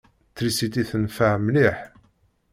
[0.35, 1.77] Trisiti tenfeɛ mliḥ.